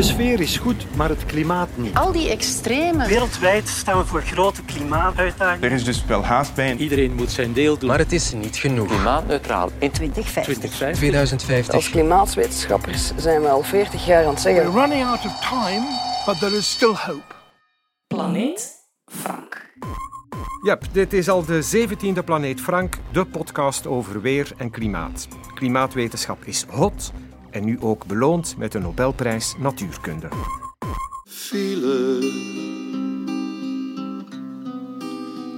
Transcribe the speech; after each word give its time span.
De 0.00 0.06
sfeer 0.06 0.40
is 0.40 0.56
goed, 0.56 0.96
maar 0.96 1.08
het 1.08 1.26
klimaat 1.26 1.68
niet. 1.74 1.94
Al 1.94 2.12
die 2.12 2.30
extreme. 2.30 3.06
Wereldwijd 3.06 3.68
staan 3.68 3.98
we 3.98 4.04
voor 4.04 4.22
grote 4.22 4.62
klimaatuitdagingen. 4.62 5.70
Er 5.70 5.74
is 5.74 5.84
dus 5.84 6.04
wel 6.04 6.24
haast 6.24 6.54
bij. 6.54 6.76
Iedereen 6.76 7.14
moet 7.14 7.30
zijn 7.30 7.52
deel 7.52 7.78
doen. 7.78 7.88
Maar 7.88 7.98
het 7.98 8.12
is 8.12 8.32
niet 8.32 8.56
genoeg. 8.56 8.86
Klimaatneutraal 8.86 9.70
in 9.78 9.90
2050. 9.90 10.42
2050. 10.42 10.98
2050. 10.98 11.74
Als 11.74 11.90
klimaatwetenschappers 11.90 13.12
zijn 13.16 13.40
we 13.40 13.48
al 13.48 13.62
40 13.62 14.06
jaar 14.06 14.24
aan 14.24 14.30
het 14.30 14.40
zeggen. 14.40 14.64
We're 14.64 14.80
running 14.80 15.04
out 15.04 15.24
of 15.26 15.40
time, 15.40 15.86
but 16.26 16.38
there 16.38 16.56
is 16.56 16.70
still 16.70 16.94
hope. 16.94 17.34
Planeet 18.06 18.70
Frank. 19.04 19.68
Yep, 20.62 20.84
dit 20.92 21.12
is 21.12 21.28
al 21.28 21.44
de 21.44 21.88
17e 21.88 22.24
Planeet 22.24 22.60
Frank, 22.60 22.96
de 23.12 23.24
podcast 23.24 23.86
over 23.86 24.20
weer 24.20 24.52
en 24.56 24.70
klimaat. 24.70 25.28
Klimaatwetenschap 25.54 26.44
is 26.44 26.64
hot 26.68 27.12
en 27.50 27.64
nu 27.64 27.80
ook 27.80 28.06
beloond 28.06 28.54
met 28.58 28.72
de 28.72 28.78
Nobelprijs 28.78 29.54
Natuurkunde. 29.58 30.28
File. 31.28 32.18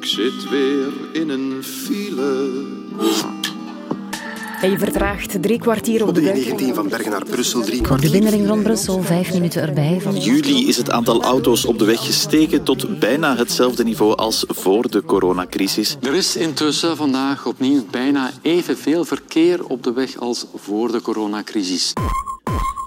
Ik 0.00 0.04
zit 0.04 0.48
weer 0.50 0.92
in 1.12 1.28
een 1.28 1.62
file. 1.62 3.31
En 4.62 4.70
je 4.70 4.78
vertraagt 4.78 5.42
drie 5.42 5.58
kwartier 5.58 6.06
op 6.06 6.14
de, 6.14 6.20
de 6.20 6.70
E19 6.70 6.74
van 6.74 6.88
Bergen 6.88 7.10
naar 7.10 7.24
Brussel. 7.24 7.62
Drie 7.62 7.86
Voor 7.86 8.00
de 8.00 8.10
binnenring 8.10 8.48
rond 8.48 8.62
Brussel 8.62 9.02
vijf 9.02 9.32
minuten 9.32 9.62
erbij. 9.62 10.00
Van 10.00 10.16
juli 10.16 10.68
is 10.68 10.76
het 10.76 10.90
aantal 10.90 11.22
auto's 11.22 11.64
op 11.64 11.78
de 11.78 11.84
weg 11.84 12.06
gestegen 12.06 12.62
tot 12.64 12.98
bijna 12.98 13.36
hetzelfde 13.36 13.84
niveau 13.84 14.16
als 14.16 14.44
voor 14.48 14.90
de 14.90 15.02
coronacrisis. 15.02 15.96
Er 16.02 16.14
is 16.14 16.36
intussen 16.36 16.96
vandaag 16.96 17.46
opnieuw 17.46 17.86
bijna 17.90 18.30
evenveel 18.42 19.04
verkeer 19.04 19.64
op 19.66 19.82
de 19.82 19.92
weg 19.92 20.16
als 20.16 20.46
voor 20.54 20.92
de 20.92 21.00
coronacrisis. 21.00 21.92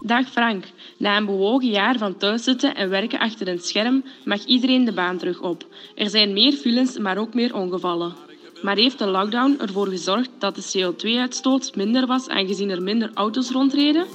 Dag 0.05 0.29
Frank. 0.31 0.65
Na 0.97 1.17
een 1.17 1.25
bewogen 1.25 1.69
jaar 1.69 1.97
van 1.97 2.17
thuiszitten 2.17 2.75
en 2.75 2.89
werken 2.89 3.19
achter 3.19 3.47
een 3.47 3.59
scherm 3.59 4.03
mag 4.25 4.45
iedereen 4.45 4.85
de 4.85 4.93
baan 4.93 5.17
terug 5.17 5.41
op. 5.41 5.65
Er 5.95 6.09
zijn 6.09 6.33
meer 6.33 6.53
files, 6.53 6.97
maar 6.97 7.17
ook 7.17 7.33
meer 7.33 7.55
ongevallen. 7.55 8.24
Maar 8.65 8.75
heeft 8.75 8.99
de 8.99 9.07
lockdown 9.07 9.57
ervoor 9.61 9.87
gezorgd 9.87 10.29
dat 10.39 10.55
de 10.55 10.93
CO2-uitstoot 10.93 11.75
minder 11.75 12.07
was, 12.07 12.29
aangezien 12.29 12.69
er 12.69 12.81
minder 12.81 13.11
auto's 13.13 13.51
rondreden? 13.51 14.07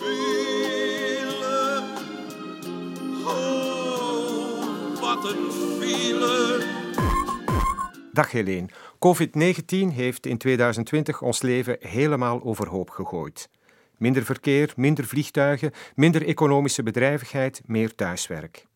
Dag 8.13 8.31
Helene. 8.31 8.69
COVID-19 8.95 9.95
heeft 9.95 10.27
in 10.27 10.39
2020 10.39 11.23
ons 11.23 11.43
leven 11.43 11.77
helemaal 11.81 12.43
overhoop 12.43 12.91
gegooid. 12.91 13.49
Minder 13.97 14.25
verkeer, 14.25 14.73
minder 14.77 15.05
vliegtuigen, 15.05 15.73
minder 15.95 16.27
economische 16.27 16.83
bedrijvigheid, 16.83 17.63
meer 17.67 17.95
thuiswerk. 17.95 18.67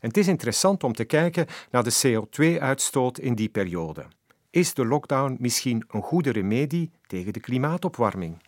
En 0.00 0.08
het 0.08 0.16
is 0.16 0.28
interessant 0.28 0.84
om 0.84 0.92
te 0.92 1.04
kijken 1.04 1.46
naar 1.70 1.84
de 1.84 2.00
CO2-uitstoot 2.06 3.18
in 3.18 3.34
die 3.34 3.48
periode. 3.48 4.06
Is 4.52 4.74
de 4.74 4.86
lockdown 4.86 5.36
misschien 5.40 5.84
een 5.88 6.02
goede 6.02 6.30
remedie 6.30 6.90
tegen 7.06 7.32
de 7.32 7.40
klimaatopwarming? 7.40 8.42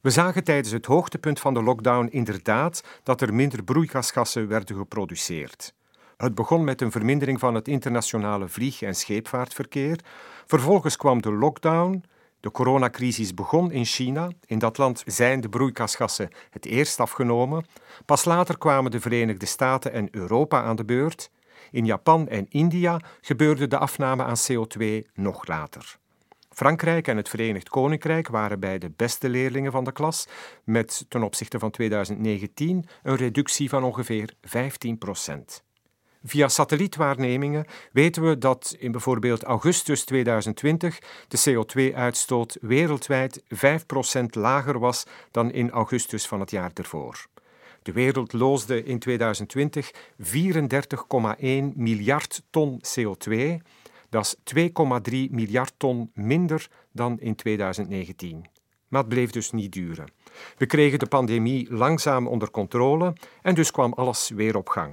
We 0.00 0.10
zagen 0.10 0.44
tijdens 0.44 0.72
het 0.72 0.86
hoogtepunt 0.86 1.40
van 1.40 1.54
de 1.54 1.62
lockdown 1.62 2.08
inderdaad 2.10 2.84
dat 3.02 3.20
er 3.20 3.34
minder 3.34 3.62
broeikasgassen 3.62 4.48
werden 4.48 4.76
geproduceerd. 4.76 5.74
Het 6.16 6.34
begon 6.34 6.64
met 6.64 6.80
een 6.80 6.90
vermindering 6.90 7.38
van 7.38 7.54
het 7.54 7.68
internationale 7.68 8.48
vlieg- 8.48 8.82
en 8.82 8.94
scheepvaartverkeer. 8.94 10.00
Vervolgens 10.46 10.96
kwam 10.96 11.22
de 11.22 11.32
lockdown. 11.32 12.04
De 12.40 12.50
coronacrisis 12.50 13.34
begon 13.34 13.70
in 13.72 13.84
China. 13.84 14.30
In 14.46 14.58
dat 14.58 14.78
land 14.78 15.02
zijn 15.06 15.40
de 15.40 15.48
broeikasgassen 15.48 16.30
het 16.50 16.66
eerst 16.66 17.00
afgenomen. 17.00 17.66
Pas 18.04 18.24
later 18.24 18.58
kwamen 18.58 18.90
de 18.90 19.00
Verenigde 19.00 19.46
Staten 19.46 19.92
en 19.92 20.08
Europa 20.10 20.62
aan 20.62 20.76
de 20.76 20.84
beurt. 20.84 21.30
In 21.70 21.84
Japan 21.84 22.28
en 22.28 22.46
India 22.48 23.00
gebeurde 23.20 23.66
de 23.66 23.78
afname 23.78 24.24
aan 24.24 24.36
CO2 24.52 24.84
nog 25.14 25.46
later. 25.46 25.98
Frankrijk 26.50 27.08
en 27.08 27.16
het 27.16 27.28
Verenigd 27.28 27.68
Koninkrijk 27.68 28.28
waren 28.28 28.60
bij 28.60 28.78
de 28.78 28.90
beste 28.96 29.28
leerlingen 29.28 29.72
van 29.72 29.84
de 29.84 29.92
klas, 29.92 30.26
met 30.64 31.04
ten 31.08 31.22
opzichte 31.22 31.58
van 31.58 31.70
2019 31.70 32.86
een 33.02 33.16
reductie 33.16 33.68
van 33.68 33.84
ongeveer 33.84 34.34
15 34.42 34.98
procent. 34.98 35.62
Via 36.24 36.48
satellietwaarnemingen 36.48 37.66
weten 37.92 38.28
we 38.28 38.38
dat 38.38 38.76
in 38.78 38.92
bijvoorbeeld 38.92 39.42
augustus 39.42 40.04
2020 40.04 40.98
de 41.28 41.64
CO2-uitstoot 41.64 42.58
wereldwijd 42.60 43.42
5% 43.42 44.24
lager 44.30 44.78
was 44.78 45.06
dan 45.30 45.52
in 45.52 45.70
augustus 45.70 46.26
van 46.26 46.40
het 46.40 46.50
jaar 46.50 46.70
ervoor. 46.74 47.26
De 47.90 47.96
wereld 47.96 48.32
loosde 48.32 48.84
in 48.84 48.98
2020 48.98 49.92
34,1 49.92 49.96
miljard 51.74 52.42
ton 52.50 52.80
CO2. 52.80 53.32
Dat 54.08 54.24
is 54.24 54.36
2,3 54.56 55.30
miljard 55.30 55.72
ton 55.76 56.10
minder 56.14 56.68
dan 56.92 57.20
in 57.20 57.34
2019. 57.34 58.44
Maar 58.88 59.00
het 59.00 59.08
bleef 59.08 59.30
dus 59.30 59.50
niet 59.50 59.72
duren. 59.72 60.12
We 60.56 60.66
kregen 60.66 60.98
de 60.98 61.06
pandemie 61.06 61.72
langzaam 61.72 62.26
onder 62.26 62.50
controle 62.50 63.12
en 63.42 63.54
dus 63.54 63.70
kwam 63.70 63.92
alles 63.92 64.28
weer 64.28 64.56
op 64.56 64.68
gang. 64.68 64.92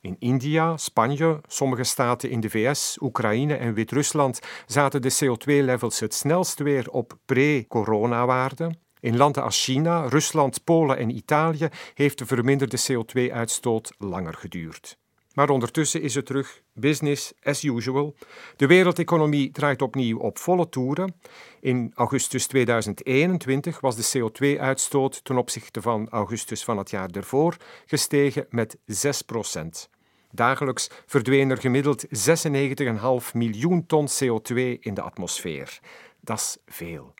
In 0.00 0.16
India, 0.18 0.76
Spanje, 0.76 1.40
sommige 1.46 1.84
staten 1.84 2.30
in 2.30 2.40
de 2.40 2.50
VS, 2.50 2.96
Oekraïne 3.00 3.54
en 3.54 3.74
Wit-Rusland 3.74 4.40
zaten 4.66 5.02
de 5.02 5.12
CO2-levels 5.24 6.00
het 6.00 6.14
snelst 6.14 6.58
weer 6.58 6.90
op 6.90 7.18
pre-coronawaarden. 7.24 8.78
In 9.02 9.16
landen 9.16 9.42
als 9.42 9.64
China, 9.64 10.08
Rusland, 10.08 10.64
Polen 10.64 10.98
en 10.98 11.16
Italië 11.16 11.68
heeft 11.94 12.18
de 12.18 12.26
verminderde 12.26 12.78
CO2-uitstoot 12.88 13.92
langer 13.98 14.34
geduurd. 14.34 14.98
Maar 15.34 15.50
ondertussen 15.50 16.02
is 16.02 16.14
het 16.14 16.26
terug 16.26 16.62
business 16.72 17.32
as 17.42 17.62
usual. 17.62 18.14
De 18.56 18.66
wereldeconomie 18.66 19.50
draait 19.50 19.82
opnieuw 19.82 20.18
op 20.18 20.38
volle 20.38 20.68
toeren. 20.68 21.14
In 21.60 21.92
augustus 21.94 22.46
2021 22.46 23.80
was 23.80 23.96
de 23.96 24.18
CO2-uitstoot 24.18 25.24
ten 25.24 25.36
opzichte 25.36 25.82
van 25.82 26.08
augustus 26.08 26.64
van 26.64 26.78
het 26.78 26.90
jaar 26.90 27.10
ervoor 27.10 27.56
gestegen 27.86 28.46
met 28.50 28.78
6 28.86 29.22
procent. 29.22 29.90
Dagelijks 30.30 30.90
verdween 31.06 31.50
er 31.50 31.58
gemiddeld 31.58 32.06
96,5 32.06 33.32
miljoen 33.32 33.86
ton 33.86 34.08
CO2 34.08 34.54
in 34.80 34.94
de 34.94 35.02
atmosfeer. 35.02 35.80
Dat 36.20 36.38
is 36.38 36.56
veel. 36.66 37.14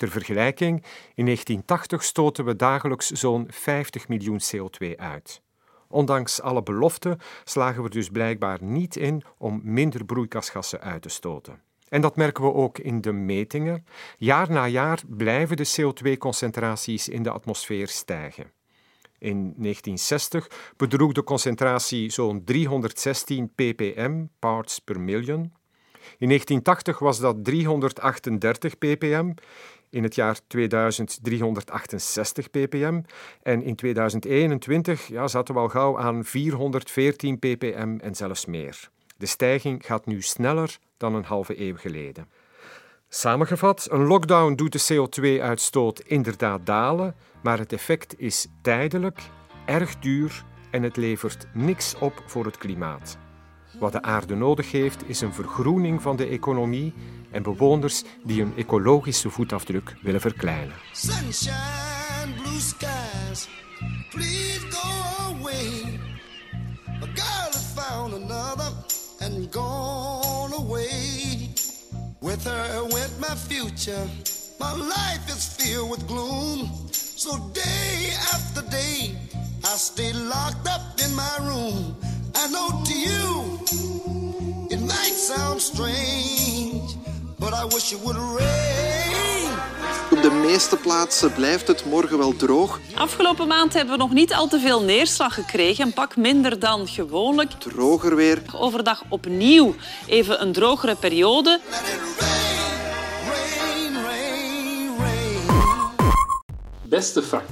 Ter 0.00 0.10
vergelijking, 0.10 0.84
in 1.14 1.24
1980 1.24 2.02
stoten 2.02 2.44
we 2.44 2.56
dagelijks 2.56 3.10
zo'n 3.10 3.46
50 3.48 4.08
miljoen 4.08 4.40
CO2 4.40 4.96
uit. 4.96 5.42
Ondanks 5.88 6.40
alle 6.40 6.62
beloften 6.62 7.18
slagen 7.44 7.82
we 7.82 7.90
dus 7.90 8.08
blijkbaar 8.08 8.58
niet 8.62 8.96
in 8.96 9.22
om 9.38 9.60
minder 9.64 10.04
broeikasgassen 10.04 10.80
uit 10.80 11.02
te 11.02 11.08
stoten. 11.08 11.62
En 11.88 12.00
dat 12.00 12.16
merken 12.16 12.44
we 12.44 12.52
ook 12.52 12.78
in 12.78 13.00
de 13.00 13.12
metingen. 13.12 13.86
Jaar 14.18 14.50
na 14.50 14.66
jaar 14.66 15.00
blijven 15.08 15.56
de 15.56 15.74
CO2-concentraties 15.80 17.08
in 17.08 17.22
de 17.22 17.30
atmosfeer 17.30 17.88
stijgen. 17.88 18.52
In 19.18 19.36
1960 19.40 20.72
bedroeg 20.76 21.12
de 21.12 21.24
concentratie 21.24 22.10
zo'n 22.10 22.44
316 22.44 23.52
ppm, 23.54 24.24
parts 24.38 24.78
per 24.78 25.00
million. 25.00 25.52
In 26.18 26.28
1980 26.28 26.98
was 26.98 27.18
dat 27.18 27.44
338 27.44 28.78
ppm 28.78 29.32
in 29.90 30.02
het 30.02 30.14
jaar 30.14 30.38
2000 30.46 31.18
368 31.22 32.50
ppm 32.50 33.00
en 33.42 33.62
in 33.62 33.74
2021 33.74 35.06
ja, 35.06 35.28
zaten 35.28 35.54
we 35.54 35.60
al 35.60 35.68
gauw 35.68 35.98
aan 35.98 36.24
414 36.24 37.38
ppm 37.38 37.96
en 38.00 38.14
zelfs 38.14 38.46
meer. 38.46 38.90
De 39.16 39.26
stijging 39.26 39.86
gaat 39.86 40.06
nu 40.06 40.22
sneller 40.22 40.78
dan 40.96 41.14
een 41.14 41.24
halve 41.24 41.60
eeuw 41.60 41.76
geleden. 41.76 42.28
Samengevat, 43.08 43.88
een 43.90 44.06
lockdown 44.06 44.54
doet 44.54 44.72
de 44.72 44.94
CO2-uitstoot 44.94 46.00
inderdaad 46.00 46.66
dalen, 46.66 47.14
maar 47.42 47.58
het 47.58 47.72
effect 47.72 48.14
is 48.18 48.46
tijdelijk, 48.62 49.20
erg 49.66 49.98
duur 49.98 50.44
en 50.70 50.82
het 50.82 50.96
levert 50.96 51.46
niks 51.54 51.94
op 51.98 52.22
voor 52.26 52.44
het 52.44 52.58
klimaat. 52.58 53.18
Wat 53.78 53.92
de 53.92 54.02
aarde 54.02 54.34
nodig 54.34 54.72
heeft, 54.72 55.08
is 55.08 55.20
een 55.20 55.32
vergroening 55.32 56.02
van 56.02 56.16
de 56.16 56.26
economie 56.26 56.94
en 57.30 57.42
bewoners 57.42 58.02
die 58.24 58.42
hun 58.42 58.52
ecologische 58.56 59.30
voetafdruk 59.30 59.96
willen 60.02 60.20
verkleinen. 60.20 60.74
Sunshine, 60.92 62.34
blue 62.36 62.60
skies, 62.60 63.48
please 64.10 64.60
go 64.70 64.88
away. 65.34 65.98
A 67.02 67.06
girl 67.14 67.50
has 67.52 67.72
found 67.74 68.14
another 68.14 68.72
and 69.20 69.50
gone 69.52 70.52
away. 70.52 71.50
With 72.20 72.44
her 72.44 72.82
went 72.82 73.18
my 73.20 73.34
future. 73.36 74.06
My 74.58 74.72
life 74.74 75.26
is 75.28 75.56
filled 75.56 75.90
with 75.90 76.06
gloom. 76.06 76.70
So 76.92 77.38
day 77.52 78.12
after 78.34 78.62
day, 78.70 79.16
I 79.64 79.76
stay 79.76 80.12
locked 80.12 80.68
up 80.68 81.00
in 81.02 81.14
my 81.14 81.36
room. 81.40 81.96
I 82.34 82.48
know 82.48 82.82
to 82.84 82.94
you, 82.94 83.58
it 84.70 84.80
might 84.80 85.16
sound 85.16 85.60
strange, 85.60 86.79
but 87.40 87.52
I 87.52 87.74
wish 87.74 87.92
it 87.92 88.02
would 88.02 88.16
rain. 88.16 89.58
Op 90.10 90.22
de 90.22 90.30
meeste 90.30 90.76
plaatsen 90.76 91.32
blijft 91.32 91.66
het 91.66 91.84
morgen 91.84 92.18
wel 92.18 92.36
droog. 92.36 92.80
Afgelopen 92.94 93.46
maand 93.46 93.72
hebben 93.72 93.94
we 93.94 94.00
nog 94.00 94.12
niet 94.12 94.34
al 94.34 94.48
te 94.48 94.60
veel 94.60 94.82
neerslag 94.82 95.34
gekregen. 95.34 95.86
Een 95.86 95.92
pak 95.92 96.16
minder 96.16 96.58
dan 96.58 96.88
gewoonlijk. 96.88 97.50
Droger 97.50 98.16
weer. 98.16 98.42
Overdag 98.54 99.02
opnieuw 99.08 99.74
even 100.06 100.42
een 100.42 100.52
drogere 100.52 100.94
periode. 100.94 101.60
Beste 106.82 107.22
Frank, 107.22 107.44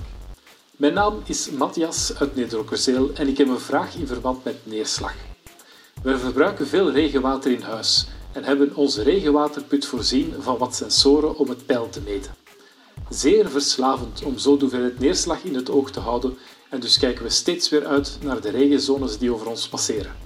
mijn 0.76 0.94
naam 0.94 1.22
is 1.26 1.50
Matthias 1.50 2.12
uit 2.18 2.36
Nederokkerzeel 2.36 3.10
en 3.14 3.28
ik 3.28 3.38
heb 3.38 3.48
een 3.48 3.60
vraag 3.60 3.94
in 3.94 4.06
verband 4.06 4.44
met 4.44 4.56
neerslag. 4.62 5.14
We 6.02 6.18
verbruiken 6.18 6.68
veel 6.68 6.90
regenwater 6.90 7.50
in 7.50 7.62
huis 7.62 8.06
en 8.32 8.44
hebben 8.44 8.76
onze 8.76 9.02
regenwaterput 9.02 9.86
voorzien 9.86 10.34
van 10.38 10.58
wat 10.58 10.74
sensoren 10.74 11.36
om 11.36 11.48
het 11.48 11.66
peil 11.66 11.88
te 11.88 12.00
meten. 12.00 12.34
Zeer 13.10 13.50
verslavend 13.50 14.22
om 14.22 14.38
zo 14.38 14.54
de 14.54 14.60
hoeveelheid 14.60 14.98
neerslag 14.98 15.42
in 15.42 15.54
het 15.54 15.70
oog 15.70 15.90
te 15.90 16.00
houden 16.00 16.38
en 16.68 16.80
dus 16.80 16.98
kijken 16.98 17.22
we 17.22 17.30
steeds 17.30 17.68
weer 17.68 17.86
uit 17.86 18.18
naar 18.22 18.40
de 18.40 18.50
regenzones 18.50 19.18
die 19.18 19.32
over 19.32 19.46
ons 19.46 19.68
passeren. 19.68 20.16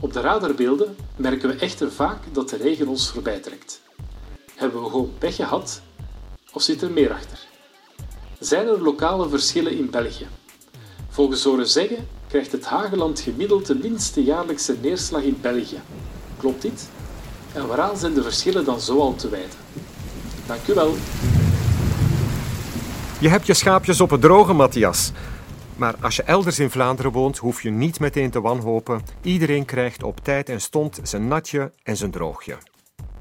Op 0.00 0.12
de 0.12 0.20
radarbeelden 0.20 0.96
merken 1.16 1.48
we 1.48 1.54
echter 1.54 1.92
vaak 1.92 2.34
dat 2.34 2.48
de 2.48 2.56
regen 2.56 2.88
ons 2.88 3.10
voorbij 3.10 3.38
trekt. 3.38 3.80
Hebben 4.54 4.82
we 4.82 4.90
gewoon 4.90 5.12
pech 5.18 5.36
gehad 5.36 5.80
of 6.52 6.62
zit 6.62 6.82
er 6.82 6.90
meer 6.90 7.12
achter? 7.12 7.38
Zijn 8.38 8.66
er 8.66 8.82
lokale 8.82 9.28
verschillen 9.28 9.76
in 9.76 9.90
België? 9.90 10.26
Volgens 11.08 11.44
horen 11.44 11.68
zeggen 11.68 12.08
krijgt 12.28 12.52
het 12.52 12.64
Hageland 12.64 13.20
gemiddeld 13.20 13.66
de 13.66 13.74
minste 13.74 14.24
jaarlijkse 14.24 14.76
neerslag 14.80 15.22
in 15.22 15.38
België. 15.40 15.80
Klopt 16.38 16.62
dit? 16.62 16.88
En 17.54 17.66
waaraan 17.66 17.96
zijn 17.96 18.14
de 18.14 18.22
verschillen 18.22 18.64
dan 18.64 18.80
zoal 18.80 19.14
te 19.14 19.28
wijten? 19.28 19.58
Dank 20.46 20.66
u 20.66 20.74
wel. 20.74 20.94
Je 23.20 23.28
hebt 23.28 23.46
je 23.46 23.54
schaapjes 23.54 24.00
op 24.00 24.10
het 24.10 24.20
droge, 24.20 24.52
Matthias. 24.52 25.12
Maar 25.76 25.94
als 26.00 26.16
je 26.16 26.22
elders 26.22 26.58
in 26.58 26.70
Vlaanderen 26.70 27.12
woont, 27.12 27.38
hoef 27.38 27.62
je 27.62 27.70
niet 27.70 28.00
meteen 28.00 28.30
te 28.30 28.40
wanhopen. 28.40 29.02
Iedereen 29.22 29.64
krijgt 29.64 30.02
op 30.02 30.20
tijd 30.20 30.48
en 30.48 30.60
stond 30.60 31.00
zijn 31.02 31.28
natje 31.28 31.72
en 31.82 31.96
zijn 31.96 32.10
droogje. 32.10 32.56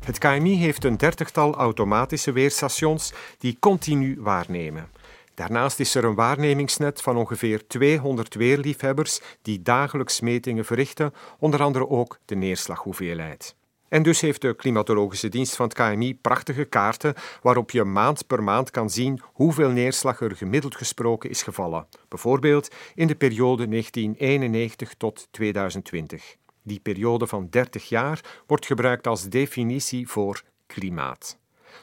Het 0.05 0.17
KMI 0.17 0.55
heeft 0.55 0.83
een 0.83 0.97
dertigtal 0.97 1.55
automatische 1.55 2.31
weerstations 2.31 3.13
die 3.37 3.57
continu 3.59 4.17
waarnemen. 4.19 4.89
Daarnaast 5.33 5.79
is 5.79 5.95
er 5.95 6.05
een 6.05 6.15
waarnemingsnet 6.15 7.01
van 7.01 7.17
ongeveer 7.17 7.67
200 7.67 8.33
weerliefhebbers 8.35 9.21
die 9.41 9.61
dagelijks 9.61 10.19
metingen 10.19 10.65
verrichten, 10.65 11.13
onder 11.39 11.61
andere 11.63 11.89
ook 11.89 12.19
de 12.25 12.35
neerslaghoeveelheid. 12.35 13.55
En 13.89 14.03
dus 14.03 14.21
heeft 14.21 14.41
de 14.41 14.55
klimatologische 14.55 15.29
dienst 15.29 15.55
van 15.55 15.67
het 15.67 15.77
KMI 15.77 16.15
prachtige 16.15 16.65
kaarten 16.65 17.13
waarop 17.41 17.71
je 17.71 17.83
maand 17.83 18.27
per 18.27 18.43
maand 18.43 18.71
kan 18.71 18.89
zien 18.89 19.21
hoeveel 19.23 19.69
neerslag 19.69 20.21
er 20.21 20.35
gemiddeld 20.35 20.75
gesproken 20.75 21.29
is 21.29 21.43
gevallen. 21.43 21.87
Bijvoorbeeld 22.07 22.67
in 22.95 23.07
de 23.07 23.15
periode 23.15 23.67
1991 23.67 24.93
tot 24.93 25.27
2020. 25.31 26.35
Die 26.63 26.79
periode 26.79 27.27
van 27.27 27.47
30 27.49 27.89
jaar 27.89 28.41
wordt 28.47 28.65
gebruikt 28.65 29.07
als 29.07 29.29
definitie 29.29 30.07
voor 30.07 30.41
klimaat. 30.67 31.37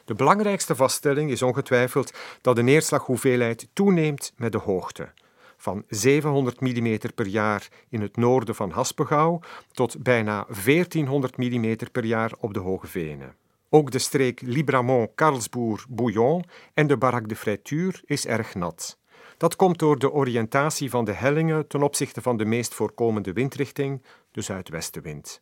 De 0.05 0.13
belangrijkste 0.13 0.75
vaststelling 0.75 1.31
is 1.31 1.41
ongetwijfeld 1.41 2.13
dat 2.41 2.55
de 2.55 2.61
neerslaghoeveelheid 2.61 3.67
toeneemt 3.73 4.33
met 4.35 4.51
de 4.51 4.57
hoogte. 4.57 5.09
Van 5.57 5.83
700 5.87 6.59
mm 6.59 6.97
per 7.15 7.27
jaar 7.27 7.67
in 7.89 8.01
het 8.01 8.17
noorden 8.17 8.55
van 8.55 8.71
Haspengouw 8.71 9.39
tot 9.71 10.03
bijna 10.03 10.45
1400 10.65 11.37
mm 11.37 11.75
per 11.91 12.05
jaar 12.05 12.31
op 12.39 12.53
de 12.53 12.59
Hoge 12.59 12.87
Venen. 12.87 13.35
Ook 13.69 13.91
de 13.91 13.99
streek 13.99 14.41
Libramont, 14.41 15.09
Karlsbourg, 15.15 15.87
Bouillon 15.89 16.43
en 16.73 16.87
de 16.87 16.97
Barak 16.97 17.29
de 17.29 17.35
Fraiture 17.35 18.01
is 18.05 18.25
erg 18.25 18.55
nat. 18.55 18.99
Dat 19.37 19.55
komt 19.55 19.79
door 19.79 19.99
de 19.99 20.11
oriëntatie 20.11 20.89
van 20.89 21.05
de 21.05 21.11
hellingen 21.11 21.67
ten 21.67 21.83
opzichte 21.83 22.21
van 22.21 22.37
de 22.37 22.45
meest 22.45 22.73
voorkomende 22.73 23.33
windrichting, 23.33 24.03
de 24.31 24.41
zuidwestenwind. 24.41 25.41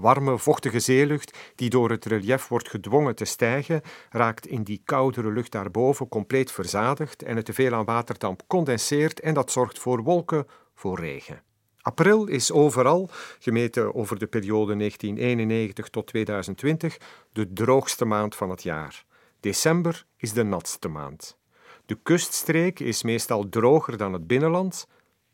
Warme, 0.00 0.38
vochtige 0.38 0.80
zeelucht, 0.80 1.38
die 1.54 1.70
door 1.70 1.90
het 1.90 2.04
relief 2.04 2.48
wordt 2.48 2.68
gedwongen 2.68 3.14
te 3.14 3.24
stijgen, 3.24 3.82
raakt 4.10 4.46
in 4.46 4.62
die 4.62 4.82
koudere 4.84 5.30
lucht 5.30 5.52
daarboven 5.52 6.08
compleet 6.08 6.52
verzadigd 6.52 7.22
en 7.22 7.36
het 7.36 7.44
teveel 7.44 7.74
aan 7.74 7.84
waterdamp 7.84 8.42
condenseert 8.46 9.20
en 9.20 9.34
dat 9.34 9.50
zorgt 9.50 9.78
voor 9.78 10.02
wolken, 10.02 10.46
voor 10.74 11.00
regen. 11.00 11.42
April 11.82 12.26
is 12.26 12.52
overal, 12.52 13.10
gemeten 13.38 13.94
over 13.94 14.18
de 14.18 14.26
periode 14.26 14.76
1991 14.76 15.88
tot 15.88 16.06
2020, 16.06 16.96
de 17.32 17.52
droogste 17.52 18.04
maand 18.04 18.36
van 18.36 18.50
het 18.50 18.62
jaar. 18.62 19.04
December 19.40 20.06
is 20.16 20.32
de 20.32 20.42
natste 20.42 20.88
maand. 20.88 21.38
De 21.86 21.98
kuststreek 22.02 22.80
is 22.80 23.02
meestal 23.02 23.48
droger 23.48 23.96
dan 23.96 24.12
het 24.12 24.26
binnenland, 24.26 24.86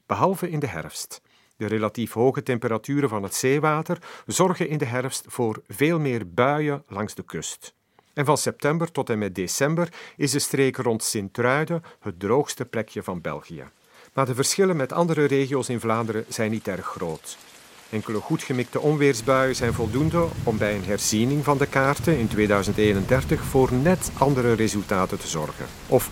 behalve 0.07 0.51
in 0.51 0.59
de 0.59 0.67
herfst. 0.67 1.21
De 1.57 1.67
relatief 1.67 2.13
hoge 2.13 2.43
temperaturen 2.43 3.09
van 3.09 3.23
het 3.23 3.35
zeewater 3.35 3.99
zorgen 4.27 4.69
in 4.69 4.79
de 4.79 4.85
herfst 4.85 5.25
voor 5.29 5.63
veel 5.69 5.99
meer 5.99 6.29
buien 6.29 6.83
langs 6.89 7.15
de 7.15 7.23
kust. 7.23 7.75
En 8.13 8.25
van 8.25 8.39
september 8.39 8.93
tot 8.93 9.11
en 9.11 9.19
met 9.19 9.35
december 9.35 9.89
is 10.17 10.31
de 10.31 10.39
streek 10.39 10.77
rond 10.77 11.03
Sint-Truiden 11.03 11.83
het 12.01 12.21
droogste 12.21 12.65
plekje 12.65 13.03
van 13.03 13.21
België. 13.21 13.65
Maar 14.13 14.27
de 14.27 14.35
verschillen 14.35 14.77
met 14.77 14.93
andere 14.93 15.25
regio's 15.25 15.69
in 15.69 15.81
Vlaanderen 15.81 16.25
zijn 16.29 16.51
niet 16.51 16.69
erg 16.69 16.87
groot. 16.87 17.37
Enkele 17.91 18.19
goed 18.19 18.43
gemikte 18.43 18.81
onweersbuien 18.81 19.57
zijn 19.57 19.73
voldoende 19.73 20.27
om 20.45 20.59
bij 20.59 20.75
een 20.75 20.85
herziening 20.85 21.45
van 21.45 21.59
de 21.59 21.67
kaarten 21.67 22.19
in 22.19 22.29
2031 22.29 23.45
voor 23.45 23.73
net 23.73 24.11
andere 24.19 24.53
resultaten 24.53 25.19
te 25.19 25.29
zorgen. 25.29 25.67
Of 25.87 26.11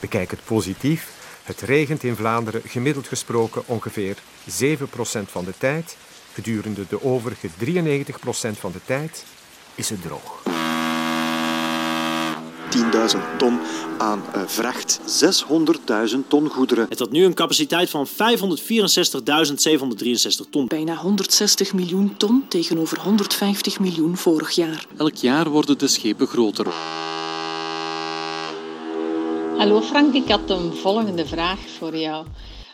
bekijk 0.00 0.30
het 0.30 0.44
positief, 0.44 1.23
het 1.44 1.60
regent 1.60 2.02
in 2.02 2.16
Vlaanderen 2.16 2.62
gemiddeld 2.64 3.08
gesproken 3.08 3.62
ongeveer 3.66 4.16
7% 4.16 4.78
van 5.26 5.44
de 5.44 5.54
tijd. 5.58 5.96
Gedurende 6.32 6.86
de 6.88 7.04
overige 7.04 7.48
93% 7.48 7.50
van 8.58 8.72
de 8.72 8.80
tijd 8.84 9.24
is 9.74 9.88
het 9.90 10.02
droog. 10.02 10.42
10.000 12.76 12.80
ton 13.38 13.60
aan 13.98 14.22
uh, 14.36 14.42
vracht, 14.46 15.00
600.000 16.12 16.18
ton 16.28 16.48
goederen. 16.48 16.86
Het 16.88 16.98
had 16.98 17.10
nu 17.10 17.24
een 17.24 17.34
capaciteit 17.34 17.90
van 17.90 18.06
564.763 18.08 18.14
ton. 20.50 20.66
Bijna 20.66 20.94
160 20.94 21.72
miljoen 21.72 22.16
ton 22.16 22.44
tegenover 22.48 23.00
150 23.00 23.80
miljoen 23.80 24.16
vorig 24.16 24.50
jaar. 24.50 24.86
Elk 24.96 25.14
jaar 25.14 25.48
worden 25.48 25.78
de 25.78 25.88
schepen 25.88 26.26
groter. 26.26 26.66
Hallo 29.64 29.80
Frank, 29.80 30.14
ik 30.14 30.28
had 30.28 30.50
een 30.50 30.72
volgende 30.72 31.26
vraag 31.26 31.58
voor 31.60 31.96
jou. 31.96 32.26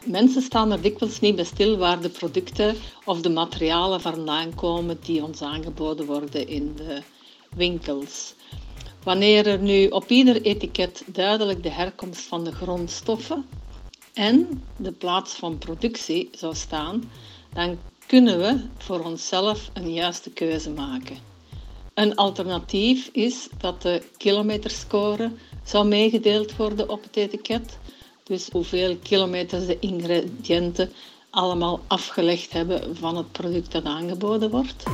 Mensen 0.05 0.43
staan 0.43 0.73
er 0.73 0.83
dikwijls 0.83 1.21
niet 1.21 1.37
bij 1.37 1.45
stil 1.45 1.77
waar 1.77 2.01
de 2.01 2.09
producten 2.09 2.77
of 3.05 3.21
de 3.21 3.29
materialen 3.29 4.01
vandaan 4.01 4.55
komen 4.55 4.99
die 5.05 5.25
ons 5.25 5.43
aangeboden 5.43 6.07
worden 6.07 6.49
in 6.49 6.73
de 6.77 7.03
winkels. 7.57 8.35
Wanneer 9.03 9.47
er 9.47 9.59
nu 9.59 9.87
op 9.87 10.09
ieder 10.09 10.43
etiket 10.43 11.03
duidelijk 11.07 11.63
de 11.63 11.71
herkomst 11.71 12.21
van 12.21 12.45
de 12.45 12.53
grondstoffen 12.53 13.47
en 14.13 14.63
de 14.77 14.93
plaats 14.93 15.35
van 15.35 15.59
productie 15.59 16.29
zou 16.33 16.55
staan, 16.55 17.11
dan 17.53 17.79
kunnen 18.07 18.39
we 18.39 18.61
voor 18.79 19.01
onszelf 19.05 19.71
een 19.73 19.93
juiste 19.93 20.31
keuze 20.31 20.71
maken. 20.71 21.30
Een 21.95 22.15
alternatief 22.15 23.09
is 23.13 23.49
dat 23.59 23.83
de 23.83 24.03
kilometerscore 24.17 25.33
zou 25.65 25.89
meegedeeld 25.89 26.57
worden 26.57 26.89
op 26.89 27.03
het 27.03 27.17
etiket. 27.17 27.79
Dus 28.23 28.49
hoeveel 28.53 28.97
kilometers 28.97 29.67
de 29.67 29.79
ingrediënten 29.79 30.93
allemaal 31.31 31.81
afgelegd 31.87 32.53
hebben 32.53 32.97
van 32.97 33.17
het 33.17 33.33
product 33.33 33.73
dat 33.73 33.85
aangeboden 33.85 34.51
wordt. 34.51 34.85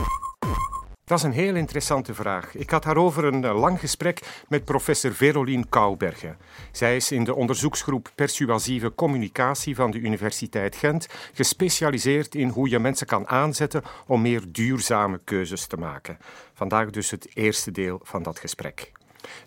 Dat 1.06 1.18
is 1.18 1.24
een 1.24 1.32
heel 1.32 1.54
interessante 1.54 2.14
vraag. 2.14 2.54
Ik 2.54 2.70
had 2.70 2.82
daarover 2.82 3.24
een 3.24 3.44
eh, 3.44 3.58
lang 3.58 3.80
gesprek 3.80 4.44
met 4.48 4.64
professor 4.64 5.14
Verolien 5.14 5.68
Koubergen. 5.68 6.36
Zij 6.72 6.96
is 6.96 7.10
in 7.10 7.24
de 7.24 7.34
onderzoeksgroep 7.34 8.10
Persuasieve 8.14 8.94
Communicatie 8.94 9.74
van 9.74 9.90
de 9.90 9.98
Universiteit 9.98 10.76
Gent 10.76 11.08
gespecialiseerd 11.32 12.34
in 12.34 12.48
hoe 12.48 12.68
je 12.68 12.78
mensen 12.78 13.06
kan 13.06 13.28
aanzetten 13.28 13.82
om 14.06 14.22
meer 14.22 14.42
duurzame 14.48 15.20
keuzes 15.24 15.66
te 15.66 15.76
maken. 15.76 16.18
Vandaag 16.54 16.90
dus 16.90 17.10
het 17.10 17.36
eerste 17.36 17.70
deel 17.70 18.00
van 18.02 18.22
dat 18.22 18.38
gesprek. 18.38 18.92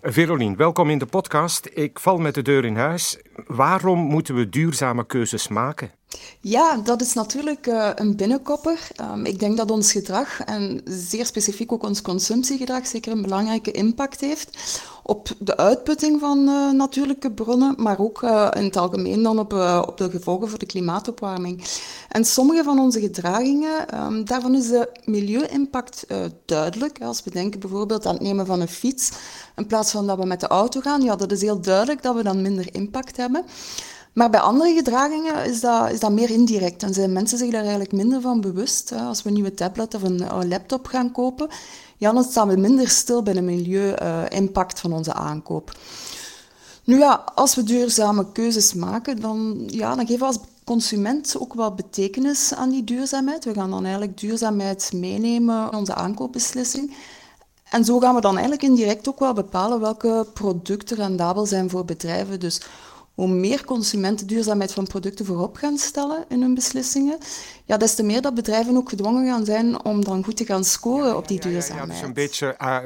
Verolien, 0.01 0.55
welkom 0.55 0.89
in 0.89 0.97
de 0.97 1.05
podcast. 1.05 1.69
Ik 1.73 1.99
val 1.99 2.17
met 2.17 2.33
de 2.33 2.41
deur 2.41 2.65
in 2.65 2.75
huis. 2.75 3.19
Waarom 3.45 3.99
moeten 3.99 4.35
we 4.35 4.49
duurzame 4.49 5.05
keuzes 5.05 5.47
maken? 5.47 5.98
Ja, 6.41 6.77
dat 6.77 7.01
is 7.01 7.13
natuurlijk 7.13 7.67
uh, 7.67 7.89
een 7.95 8.15
binnenkopper. 8.15 8.87
Um, 9.01 9.25
ik 9.25 9.39
denk 9.39 9.57
dat 9.57 9.71
ons 9.71 9.91
gedrag, 9.91 10.41
en 10.41 10.81
zeer 10.85 11.25
specifiek 11.25 11.71
ook 11.71 11.83
ons 11.83 12.01
consumptiegedrag, 12.01 12.87
zeker 12.87 13.11
een 13.11 13.21
belangrijke 13.21 13.71
impact 13.71 14.19
heeft 14.19 14.81
op 15.03 15.29
de 15.39 15.57
uitputting 15.57 16.19
van 16.19 16.39
uh, 16.47 16.71
natuurlijke 16.71 17.31
bronnen, 17.31 17.73
maar 17.77 17.99
ook 17.99 18.21
uh, 18.21 18.47
in 18.55 18.63
het 18.63 18.77
algemeen 18.77 19.23
dan 19.23 19.39
op, 19.39 19.53
op 19.87 19.97
de 19.97 20.09
gevolgen 20.09 20.49
voor 20.49 20.59
de 20.59 20.65
klimaatopwarming. 20.65 21.63
En 22.09 22.25
sommige 22.25 22.63
van 22.63 22.79
onze 22.79 22.99
gedragingen, 22.99 24.01
um, 24.05 24.25
daarvan 24.25 24.55
is 24.55 24.67
de 24.67 24.89
milieu-impact 25.05 26.05
duidelijk. 26.45 27.01
Als 27.01 27.23
we 27.23 27.31
denken 27.31 27.59
bijvoorbeeld 27.59 28.05
aan 28.05 28.13
het 28.13 28.23
nemen 28.23 28.45
van 28.45 28.61
een 28.61 28.67
fiets, 28.67 29.11
in 29.55 29.67
plaats 29.67 29.91
van 29.91 30.07
dat 30.07 30.17
we 30.17 30.25
met 30.25 30.39
de 30.39 30.47
auto 30.47 30.79
gaan, 30.79 31.01
ja, 31.01 31.15
dat 31.15 31.31
is 31.31 31.41
heel 31.41 31.61
duidelijk 31.61 32.01
dat 32.01 32.15
we 32.15 32.23
dan 32.23 32.41
minder 32.41 32.75
impact 32.75 33.17
hebben. 33.17 33.45
Maar 34.13 34.29
bij 34.29 34.39
andere 34.39 34.73
gedragingen 34.73 35.45
is 35.45 35.59
dat, 35.59 35.91
is 35.91 35.99
dat 35.99 36.11
meer 36.11 36.29
indirect 36.29 36.83
en 36.83 36.93
zijn 36.93 37.13
mensen 37.13 37.37
zich 37.37 37.51
daar 37.51 37.61
eigenlijk 37.61 37.91
minder 37.91 38.21
van 38.21 38.41
bewust. 38.41 38.91
Als 38.91 39.21
we 39.21 39.27
een 39.27 39.35
nieuwe 39.35 39.53
tablet 39.53 39.93
of 39.95 40.03
een, 40.03 40.35
een 40.35 40.47
laptop 40.47 40.87
gaan 40.87 41.11
kopen, 41.11 41.49
ja, 41.97 42.11
dan 42.11 42.23
staan 42.23 42.47
we 42.47 42.55
minder 42.55 42.89
stil 42.89 43.23
bij 43.23 43.33
de 43.33 43.41
milieu-impact 43.41 44.79
van 44.79 44.93
onze 44.93 45.13
aankoop. 45.13 45.77
Nu 46.83 46.97
ja, 46.97 47.23
als 47.35 47.55
we 47.55 47.63
duurzame 47.63 48.31
keuzes 48.31 48.73
maken, 48.73 49.21
dan, 49.21 49.63
ja, 49.67 49.95
dan 49.95 50.05
geven 50.05 50.19
we 50.19 50.25
als 50.25 50.39
consument 50.63 51.35
ook 51.39 51.53
wel 51.53 51.73
betekenis 51.73 52.53
aan 52.53 52.69
die 52.69 52.83
duurzaamheid. 52.83 53.45
We 53.45 53.53
gaan 53.53 53.69
dan 53.69 53.83
eigenlijk 53.83 54.17
duurzaamheid 54.17 54.91
meenemen 54.93 55.71
in 55.71 55.77
onze 55.77 55.93
aankoopbeslissing. 55.93 56.95
En 57.69 57.85
zo 57.85 57.99
gaan 57.99 58.15
we 58.15 58.21
dan 58.21 58.37
eigenlijk 58.37 58.63
indirect 58.63 59.07
ook 59.07 59.19
wel 59.19 59.33
bepalen 59.33 59.79
welke 59.79 60.27
producten 60.33 60.97
rendabel 60.97 61.45
zijn 61.45 61.69
voor 61.69 61.85
bedrijven. 61.85 62.39
Dus 62.39 62.61
hoe 63.19 63.27
meer 63.27 63.65
consumenten 63.65 64.27
duurzaamheid 64.27 64.73
van 64.73 64.87
producten 64.87 65.25
voorop 65.25 65.55
gaan 65.55 65.77
stellen 65.77 66.25
in 66.27 66.41
hun 66.41 66.53
beslissingen, 66.53 67.17
ja, 67.65 67.77
des 67.77 67.95
te 67.95 68.03
meer 68.03 68.21
dat 68.21 68.33
bedrijven 68.33 68.77
ook 68.77 68.89
gedwongen 68.89 69.27
gaan 69.27 69.45
zijn 69.45 69.83
om 69.85 70.03
dan 70.03 70.23
goed 70.23 70.37
te 70.37 70.45
gaan 70.45 70.63
scoren 70.63 71.17
op 71.17 71.27
die 71.27 71.39
duurzaamheid. 71.39 71.87
Ja, 71.87 71.95
dus 71.95 72.01
een 72.01 72.13
beetje 72.13 72.55
uh, 72.61 72.77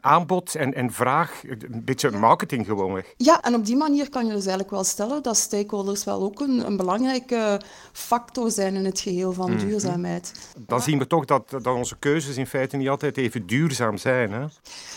aanbod 0.00 0.54
en, 0.54 0.74
en 0.74 0.92
vraag, 0.92 1.42
een 1.42 1.84
beetje 1.84 2.10
marketing 2.10 2.66
gewoonweg. 2.66 3.14
Ja, 3.16 3.42
en 3.42 3.54
op 3.54 3.66
die 3.66 3.76
manier 3.76 4.08
kan 4.08 4.22
je 4.22 4.32
dus 4.32 4.40
eigenlijk 4.40 4.70
wel 4.70 4.84
stellen 4.84 5.22
dat 5.22 5.36
stakeholders 5.36 6.04
wel 6.04 6.22
ook 6.22 6.40
een, 6.40 6.66
een 6.66 6.76
belangrijke 6.76 7.60
factor 7.92 8.50
zijn 8.50 8.74
in 8.74 8.84
het 8.84 9.00
geheel 9.00 9.32
van 9.32 9.50
mm 9.50 9.58
-hmm. 9.58 9.68
duurzaamheid. 9.68 10.32
Dan 10.66 10.82
zien 10.82 10.98
we 10.98 11.06
toch 11.06 11.24
dat, 11.24 11.50
dat 11.50 11.66
onze 11.66 11.96
keuzes 11.98 12.36
in 12.36 12.46
feite 12.46 12.76
niet 12.76 12.88
altijd 12.88 13.16
even 13.16 13.46
duurzaam 13.46 13.96
zijn. 13.96 14.32
Hè? 14.32 14.44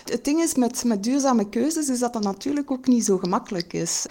Het 0.05 0.25
ding 0.25 0.41
is 0.41 0.55
met, 0.55 0.83
met 0.83 1.03
duurzame 1.03 1.49
keuzes 1.49 1.89
is 1.89 1.99
dat 1.99 2.13
dat 2.13 2.23
natuurlijk 2.23 2.71
ook 2.71 2.87
niet 2.87 3.05
zo 3.05 3.17
gemakkelijk 3.17 3.73
is 3.73 4.05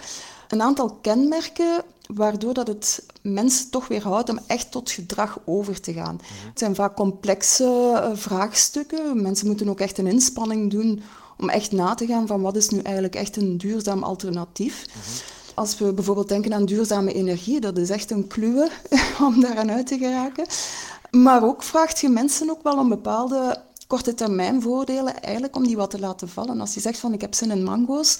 een 0.51 0.61
aantal 0.61 0.97
kenmerken 1.01 1.83
waardoor 2.13 2.53
dat 2.53 2.67
het 2.67 3.05
mensen 3.21 3.69
toch 3.69 3.87
weer 3.87 4.03
houdt 4.03 4.29
om 4.29 4.39
echt 4.47 4.71
tot 4.71 4.91
gedrag 4.91 5.39
over 5.45 5.81
te 5.81 5.93
gaan. 5.93 6.15
Mhm. 6.15 6.47
Het 6.49 6.59
zijn 6.59 6.75
vaak 6.75 6.95
complexe 6.95 7.63
uh, 7.63 8.09
vraagstukken. 8.13 9.21
Mensen 9.21 9.47
moeten 9.47 9.69
ook 9.69 9.79
echt 9.79 9.97
een 9.97 10.07
inspanning 10.07 10.71
doen 10.71 11.01
om 11.37 11.49
echt 11.49 11.71
na 11.71 11.93
te 11.93 12.05
gaan 12.05 12.27
van 12.27 12.41
wat 12.41 12.55
is 12.55 12.69
nu 12.69 12.79
eigenlijk 12.79 13.15
echt 13.15 13.35
een 13.35 13.57
duurzaam 13.57 14.03
alternatief. 14.03 14.85
Mm 14.85 15.01
Als 15.53 15.77
we 15.77 15.93
bijvoorbeeld 15.93 16.29
denken 16.29 16.53
aan 16.53 16.65
duurzame 16.65 17.13
energie, 17.13 17.59
dat 17.59 17.77
is 17.77 17.89
echt 17.89 18.11
een 18.11 18.27
kluwe 18.27 18.69
om 19.27 19.41
daaraan 19.41 19.71
uit 19.71 19.87
te 19.87 19.97
geraken. 19.97 20.45
Maar 21.11 21.43
ook 21.43 21.63
vraagt 21.63 21.99
je 21.99 22.09
mensen 22.09 22.49
ook 22.49 22.63
wel 22.63 22.77
om 22.77 22.89
bepaalde 22.89 23.61
korte 23.87 24.13
termijn 24.13 24.61
voordelen, 24.61 25.21
eigenlijk 25.21 25.55
om 25.55 25.63
die 25.63 25.75
wat 25.75 25.89
te 25.89 25.99
laten 25.99 26.29
vallen. 26.29 26.61
Als 26.61 26.73
je 26.73 26.79
zegt 26.79 26.99
van 26.99 27.13
ik 27.13 27.21
heb 27.21 27.33
zin 27.33 27.51
in 27.51 27.63
mango's, 27.63 28.19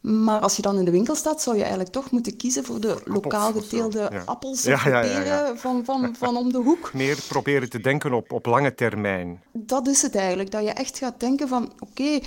maar 0.00 0.40
als 0.40 0.56
je 0.56 0.62
dan 0.62 0.78
in 0.78 0.84
de 0.84 0.90
winkel 0.90 1.14
staat, 1.14 1.42
zou 1.42 1.56
je 1.56 1.62
eigenlijk 1.62 1.92
toch 1.92 2.10
moeten 2.10 2.36
kiezen 2.36 2.64
voor 2.64 2.80
de 2.80 3.00
lokaal 3.04 3.52
geteelde 3.52 4.24
appels 4.24 4.66
of 4.66 4.84
ja, 4.84 5.00
peren 5.00 5.58
van, 5.58 5.84
van, 5.84 6.14
van 6.18 6.36
om 6.36 6.52
de 6.52 6.58
hoek. 6.58 6.90
Meer 6.94 7.18
proberen 7.28 7.70
te 7.70 7.80
denken 7.80 8.12
op, 8.12 8.32
op 8.32 8.46
lange 8.46 8.74
termijn. 8.74 9.42
Dat 9.52 9.86
is 9.86 10.02
het 10.02 10.14
eigenlijk. 10.14 10.50
Dat 10.50 10.64
je 10.64 10.70
echt 10.70 10.98
gaat 10.98 11.20
denken 11.20 11.48
van, 11.48 11.72
oké, 11.78 12.18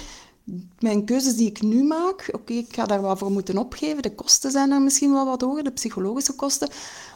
mijn 0.80 1.06
keuzes 1.06 1.36
die 1.36 1.50
ik 1.50 1.62
nu 1.62 1.84
maak, 1.84 2.30
oké, 2.32 2.54
ik 2.54 2.76
ga 2.76 2.86
daar 2.86 3.02
wat 3.02 3.18
voor 3.18 3.32
moeten 3.32 3.58
opgeven. 3.58 4.02
De 4.02 4.16
kosten 4.16 4.52
zijn 4.52 4.70
daar 4.70 4.82
misschien 4.82 5.14
wel 5.14 5.26
wat 5.26 5.42
hoger, 5.42 5.64
de 5.64 5.72
psychologische 5.72 6.34
kosten. 6.34 6.70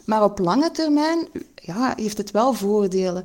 Maar 0.05 0.23
op 0.23 0.39
lange 0.39 0.71
termijn 0.71 1.27
ja, 1.55 1.93
heeft 1.95 2.17
het 2.17 2.31
wel 2.31 2.53
voordelen. 2.53 3.23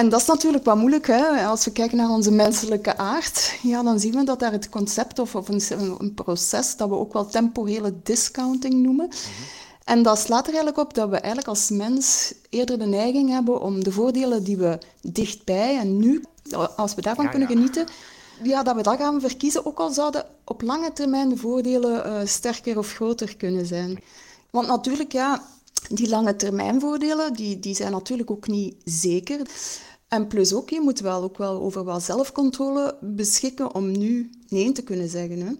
En 0.00 0.08
dat 0.08 0.20
is 0.20 0.26
natuurlijk 0.26 0.64
wat 0.64 0.76
moeilijk. 0.76 1.06
Hè? 1.06 1.46
Als 1.46 1.64
we 1.64 1.72
kijken 1.72 1.96
naar 1.96 2.10
onze 2.10 2.30
menselijke 2.30 2.96
aard, 2.96 3.54
ja, 3.62 3.82
dan 3.82 4.00
zien 4.00 4.14
we 4.14 4.24
dat 4.24 4.38
daar 4.38 4.52
het 4.52 4.68
concept 4.68 5.18
of, 5.18 5.34
of 5.34 5.48
een, 5.48 5.62
een, 5.98 6.14
proces 6.14 6.76
dat 6.76 6.88
we 6.88 6.94
ook 6.94 7.12
wel 7.12 7.26
temporele 7.26 7.94
discounting 8.02 8.74
noemen. 8.74 9.08
En 9.84 10.02
dat 10.02 10.18
slaat 10.18 10.46
er 10.46 10.52
eigenlijk 10.52 10.78
op 10.78 10.94
dat 10.94 11.08
we 11.08 11.16
eigenlijk 11.16 11.48
als 11.48 11.70
mens 11.70 12.34
eerder 12.48 12.78
de 12.78 12.86
neiging 12.86 13.30
hebben 13.30 13.60
om 13.60 13.84
de 13.84 13.92
voordelen 13.92 14.44
die 14.44 14.56
we 14.56 14.78
dichtbij 15.00 15.78
en 15.78 15.98
nu, 15.98 16.24
als 16.76 16.94
we 16.94 17.02
daarvan 17.02 17.30
kunnen 17.30 17.48
genieten, 17.48 17.86
ja, 18.42 18.62
dat 18.62 18.76
we 18.76 18.82
dat 18.82 18.98
gaan 18.98 19.20
verkiezen, 19.20 19.66
ook 19.66 19.78
al 19.78 19.90
zouden 19.90 20.26
op 20.44 20.62
lange 20.62 20.92
termijn 20.92 21.28
de 21.28 21.36
voordelen 21.36 22.06
uh, 22.06 22.26
sterker 22.26 22.78
of 22.78 22.92
groter 22.92 23.36
kunnen 23.36 23.66
zijn. 23.66 24.02
Want 24.50 24.66
natuurlijk, 24.66 25.12
ja, 25.12 25.42
die 25.94 26.08
lange 26.08 26.36
termijn 26.36 26.80
voordelen, 26.80 27.32
die, 27.32 27.58
die 27.58 27.74
zijn 27.74 27.92
natuurlijk 27.92 28.30
ook 28.30 28.46
niet 28.46 28.74
zeker. 28.84 29.40
En 30.08 30.26
plus 30.26 30.54
ook, 30.54 30.70
je 30.70 30.80
moet 30.80 31.00
wel 31.00 31.22
ook 31.22 31.38
wel 31.38 31.60
over 31.60 31.84
wat 31.84 32.02
zelfcontrole 32.02 32.96
beschikken 33.00 33.74
om 33.74 33.90
nu 33.98 34.30
nee 34.48 34.72
te 34.72 34.82
kunnen 34.82 35.08
zeggen. 35.08 35.40
Hè. 35.40 35.52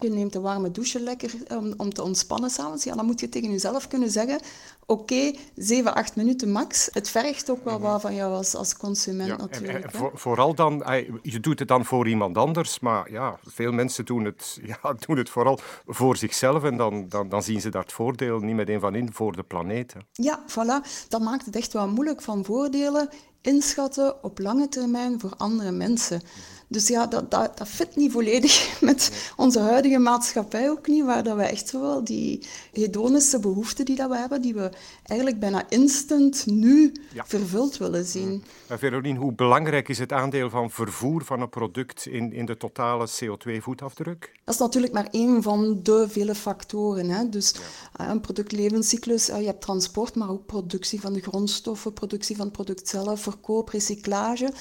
Je 0.00 0.10
neemt 0.10 0.34
een 0.34 0.42
warme 0.42 0.70
douche 0.70 1.00
lekker 1.00 1.34
om, 1.48 1.74
om 1.76 1.94
te 1.94 2.02
ontspannen 2.02 2.50
s'avonds. 2.50 2.84
Ja, 2.84 2.94
dan 2.94 3.06
moet 3.06 3.20
je 3.20 3.28
tegen 3.28 3.50
jezelf 3.50 3.88
kunnen 3.88 4.10
zeggen, 4.10 4.40
oké, 4.86 5.02
okay, 5.02 5.38
7, 5.54 5.94
8 5.94 6.16
minuten 6.16 6.52
max. 6.52 6.88
Het 6.92 7.08
vergt 7.08 7.50
ook 7.50 7.64
wel 7.64 7.80
wat 7.80 8.00
van 8.00 8.14
jou 8.14 8.34
als, 8.34 8.54
als 8.54 8.76
consument 8.76 9.28
ja, 9.28 9.36
natuurlijk. 9.36 9.84
En, 9.84 10.10
vooral 10.14 10.54
dan, 10.54 10.82
je 11.22 11.40
doet 11.40 11.58
het 11.58 11.68
dan 11.68 11.84
voor 11.84 12.08
iemand 12.08 12.38
anders, 12.38 12.80
maar 12.80 13.10
ja, 13.10 13.38
veel 13.46 13.72
mensen 13.72 14.04
doen 14.04 14.24
het, 14.24 14.58
ja, 14.82 14.94
doen 15.06 15.16
het 15.16 15.30
vooral 15.30 15.58
voor 15.86 16.16
zichzelf 16.16 16.64
en 16.64 16.76
dan, 16.76 17.08
dan, 17.08 17.28
dan 17.28 17.42
zien 17.42 17.60
ze 17.60 17.68
daar 17.68 17.82
het 17.82 17.92
voordeel 17.92 18.38
niet 18.38 18.54
meteen 18.54 18.80
van 18.80 18.94
in 18.94 19.12
voor 19.12 19.36
de 19.36 19.42
planeet. 19.42 19.92
Hè. 19.92 20.00
Ja, 20.12 20.42
voilà. 20.48 21.08
Dat 21.08 21.20
maakt 21.20 21.46
het 21.46 21.56
echt 21.56 21.72
wel 21.72 21.88
moeilijk 21.88 22.22
van 22.22 22.44
voordelen 22.44 23.08
inschatten 23.44 24.24
op 24.24 24.38
lange 24.38 24.68
termijn 24.68 25.20
voor 25.20 25.32
andere 25.36 25.70
mensen. 25.70 26.22
Dus 26.68 26.88
ja, 26.88 27.06
dat, 27.06 27.30
dat, 27.30 27.58
dat 27.58 27.68
fit 27.68 27.96
niet 27.96 28.12
volledig 28.12 28.76
met 28.80 29.32
onze 29.36 29.60
huidige 29.60 29.98
maatschappij 29.98 30.70
ook 30.70 30.86
niet, 30.86 31.04
waar 31.04 31.22
dat 31.22 31.36
we 31.36 31.42
echt 31.42 31.72
wel 31.72 32.04
die 32.04 32.46
hedonische 32.72 33.38
behoeften 33.38 33.84
die 33.84 33.96
dat 33.96 34.10
we 34.10 34.16
hebben, 34.16 34.42
die 34.42 34.54
we 34.54 34.70
eigenlijk 35.02 35.40
bijna 35.40 35.64
instant 35.68 36.46
nu 36.46 36.92
vervuld 37.14 37.76
willen 37.76 38.04
zien. 38.04 38.44
Ja. 38.68 38.78
Verolien, 38.78 39.16
hoe 39.16 39.32
belangrijk 39.32 39.88
is 39.88 39.98
het 39.98 40.12
aandeel 40.12 40.50
van 40.50 40.70
vervoer 40.70 41.24
van 41.24 41.40
een 41.40 41.48
product 41.48 42.06
in, 42.06 42.32
in 42.32 42.46
de 42.46 42.56
totale 42.56 43.08
CO2-voetafdruk? 43.08 44.32
Dat 44.44 44.54
is 44.54 44.60
natuurlijk 44.60 44.92
maar 44.92 45.08
één 45.10 45.42
van 45.42 45.80
de 45.82 46.06
vele 46.08 46.34
factoren. 46.34 47.08
Hè. 47.08 47.28
Dus 47.28 47.54
ja. 47.96 48.10
een 48.10 48.20
productlevenscyclus, 48.20 49.26
je 49.26 49.32
hebt 49.32 49.60
transport, 49.60 50.14
maar 50.14 50.30
ook 50.30 50.46
productie 50.46 51.00
van 51.00 51.12
de 51.12 51.20
grondstoffen, 51.20 51.92
productie 51.92 52.36
van 52.36 52.44
het 52.44 52.54
product 52.54 52.88
zelf, 52.88 53.20
verkoop, 53.20 53.68
recyclage. 53.68 54.52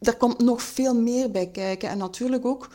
Er 0.00 0.16
komt 0.16 0.38
nog 0.38 0.62
veel 0.62 0.94
meer 0.94 1.30
bij 1.30 1.50
kijken. 1.50 1.88
En 1.88 1.98
natuurlijk 1.98 2.44
ook 2.44 2.68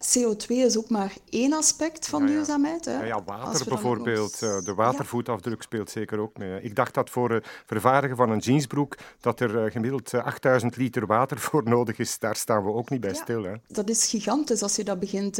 CO2 0.00 0.46
is 0.46 0.78
ook 0.78 0.88
maar 0.88 1.12
één 1.30 1.52
aspect 1.52 2.08
van 2.08 2.26
duurzaamheid. 2.26 2.84
Hè. 2.84 3.04
Ja, 3.04 3.24
water 3.24 3.68
bijvoorbeeld. 3.68 4.42
Eh, 4.42 4.58
de 4.64 4.74
watervoetafdruk 4.74 5.62
speelt 5.62 5.90
zeker 5.90 6.18
ook 6.18 6.38
mee. 6.38 6.62
Ik 6.62 6.74
dacht 6.74 6.94
dat 6.94 7.10
voor 7.10 7.30
het 7.30 7.46
vervaardigen 7.66 8.16
van 8.16 8.30
een 8.30 8.38
jeansbroek 8.38 8.96
dat 9.20 9.40
er 9.40 9.64
eh, 9.64 9.72
gemiddeld 9.72 10.14
8000 10.14 10.72
eh, 10.72 10.78
liter 10.78 11.06
water 11.06 11.38
voor 11.46 11.62
nodig 11.64 11.98
is. 11.98 12.18
Daar 12.18 12.36
staan 12.36 12.64
we 12.64 12.72
ook 12.72 12.90
niet 12.90 13.00
bij 13.00 13.14
stil. 13.14 13.42
Hè. 13.42 13.52
Dat 13.68 13.88
is 13.88 14.06
gigantisch 14.06 14.62
als 14.62 14.76
je 14.76 14.84
dat 14.84 15.00
begint 15.00 15.34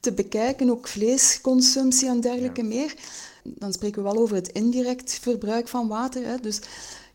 te 0.00 0.12
bekijken. 0.14 0.70
Ook 0.70 0.88
vleesconsumptie 0.88 2.08
en 2.08 2.20
dergelijke 2.20 2.62
meer. 2.62 2.94
Dan 3.42 3.72
spreken 3.72 4.02
we 4.02 4.12
wel 4.12 4.22
over 4.22 4.36
het 4.36 4.48
indirect 4.48 5.18
verbruik 5.22 5.68
van 5.68 5.88
water. 5.88 6.24
Hè. 6.24 6.36
Dus 6.36 6.60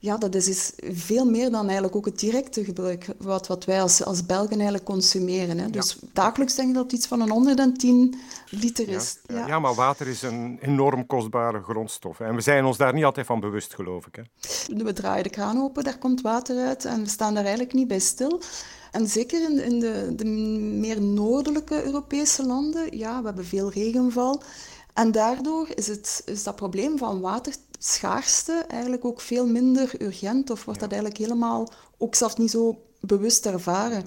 ja, 0.02 0.18
dat 0.18 0.36
is, 0.36 0.48
is 0.48 0.72
veel 0.92 1.26
meer 1.26 1.52
dan 1.52 1.64
eigenlijk 1.64 1.96
ook 1.96 2.06
het 2.06 2.20
directe 2.20 2.64
gebruik, 2.64 3.08
wat, 3.18 3.48
wat 3.48 3.66
wij 3.66 3.82
als, 3.82 4.04
als 4.04 4.26
Belgen 4.26 4.56
eigenlijk 4.56 4.84
consumeren. 4.84 5.58
Hè. 5.58 5.70
Dus 5.70 5.98
dagelijks 6.14 6.56
denk 6.56 6.68
ik 6.70 6.74
dat 6.74 6.84
het 6.84 6.94
iets 6.94 7.08
van 7.08 7.22
een 7.22 7.30
110 7.30 8.16
liter 8.50 8.90
is. 8.90 9.18
Ja, 9.26 9.36
ja. 9.36 9.48
ja, 9.48 9.60
maar 9.60 9.74
water 9.74 10.08
is 10.08 10.22
een 10.22 10.60
enorm 10.62 11.06
kostbare 11.06 11.62
grondstof. 11.62 12.20
En 12.20 12.36
we 12.36 12.42
zijn 12.42 12.66
ons 12.66 12.78
daar 12.78 12.94
niet 12.94 13.04
altijd 13.04 13.26
van 13.26 13.40
bewust, 13.40 13.74
geloof 13.74 14.08
ik. 14.08 14.16
Hè. 14.16 14.84
We 14.84 14.94
draaien 14.94 15.24
de 15.24 15.30
kraan 15.30 15.62
open, 15.62 15.84
daar 15.84 15.98
komt 15.98 16.22
water 16.22 16.66
uit 16.66 16.86
en 16.86 17.04
we 17.04 17.10
staan 17.10 17.34
daar 17.34 17.44
eigenlijk 17.44 17.74
niet 17.74 17.88
bij 17.88 18.00
stil. 18.00 18.42
En 18.92 19.08
zeker 19.08 19.50
in, 19.50 19.64
in 19.64 19.80
de, 19.80 20.14
de 20.16 20.26
meer 20.26 21.02
noordelijke 21.02 21.84
Europese 21.84 22.46
landen, 22.46 22.98
ja, 22.98 23.20
we 23.20 23.26
hebben 23.26 23.46
veel 23.46 23.72
regenval. 23.72 24.42
En 24.94 25.12
daardoor 25.12 25.68
is, 25.76 25.88
het, 25.88 26.22
is 26.26 26.44
dat 26.44 26.56
probleem 26.56 26.98
van 26.98 27.20
waterschaarste 27.82 28.66
eigenlijk 28.68 29.06
ook 29.06 29.22
veel 29.22 29.48
minder 29.48 30.02
urgent 30.02 30.50
of 30.50 30.66
wordt 30.66 30.80
dat 30.80 30.92
eigenlijk 30.92 31.22
helemaal 31.22 31.68
ook 31.98 32.16
zelfs 32.16 32.36
niet 32.36 32.52
zo 32.52 32.82
bewust 33.00 33.46
ervaren. 33.46 34.04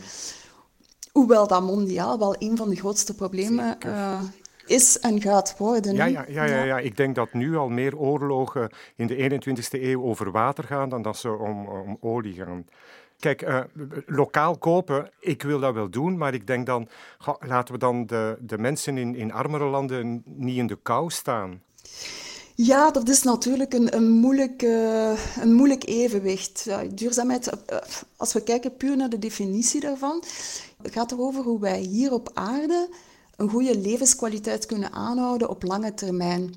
Hoewel 1.12 1.46
dat 1.46 1.62
mondiaal 1.62 2.18
wel 2.18 2.36
een 2.38 2.56
van 2.56 2.68
de 2.68 2.76
grootste 2.76 3.14
problemen 3.14 3.78
uh, 3.86 4.20
is 4.66 4.98
en 4.98 5.20
gaat 5.20 5.54
worden. 5.58 5.94
Ja, 5.94 6.04
ja, 6.04 6.24
ja, 6.28 6.44
ja, 6.44 6.62
ja, 6.62 6.78
ik 6.78 6.96
denk 6.96 7.14
dat 7.14 7.32
nu 7.32 7.56
al 7.56 7.68
meer 7.68 7.96
oorlogen 7.96 8.70
in 8.96 9.06
de 9.06 9.40
21ste 9.40 9.82
eeuw 9.82 10.02
over 10.02 10.30
water 10.30 10.64
gaan 10.64 10.88
dan 10.88 11.02
dat 11.02 11.16
ze 11.16 11.30
om, 11.30 11.68
om 11.68 11.96
olie 12.00 12.34
gaan. 12.34 12.66
Kijk, 13.18 13.42
uh, 13.42 13.60
lokaal 14.06 14.58
kopen, 14.58 15.10
ik 15.20 15.42
wil 15.42 15.60
dat 15.60 15.74
wel 15.74 15.90
doen, 15.90 16.18
maar 16.18 16.34
ik 16.34 16.46
denk 16.46 16.66
dan, 16.66 16.88
ga, 17.18 17.36
laten 17.40 17.74
we 17.74 17.80
dan 17.80 18.06
de, 18.06 18.36
de 18.40 18.58
mensen 18.58 18.98
in, 18.98 19.14
in 19.14 19.32
armere 19.32 19.64
landen 19.64 20.22
niet 20.24 20.56
in 20.56 20.66
de 20.66 20.78
kou 20.82 21.10
staan. 21.10 21.62
Ja, 22.56 22.90
dat 22.90 23.08
is 23.08 23.22
natuurlijk 23.22 23.74
een, 23.74 23.96
een, 23.96 24.10
moeilijk, 24.10 24.62
uh, 24.62 25.36
een 25.40 25.52
moeilijk 25.52 25.86
evenwicht. 25.86 26.62
Ja, 26.64 26.82
duurzaamheid, 26.84 27.46
uh, 27.46 27.78
als 28.16 28.32
we 28.32 28.42
kijken 28.42 28.76
puur 28.76 28.96
naar 28.96 29.08
de 29.08 29.18
definitie 29.18 29.80
daarvan, 29.80 30.22
gaat 30.82 31.12
erover 31.12 31.42
hoe 31.42 31.60
wij 31.60 31.80
hier 31.80 32.12
op 32.12 32.30
aarde 32.34 32.88
een 33.36 33.48
goede 33.48 33.78
levenskwaliteit 33.78 34.66
kunnen 34.66 34.92
aanhouden 34.92 35.48
op 35.48 35.62
lange 35.62 35.94
termijn. 35.94 36.54